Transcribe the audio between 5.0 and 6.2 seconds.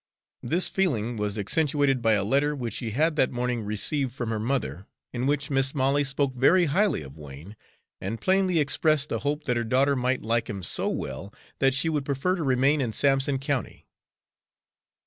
in which Mis' Molly